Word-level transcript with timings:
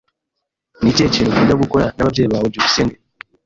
Ni 0.81 0.89
ikihe 0.91 1.07
kintu 1.15 1.31
ukunda 1.33 1.59
gukora 1.61 1.85
n'ababyeyi 1.95 2.31
bawe? 2.31 2.47
byukusenge 2.51 2.95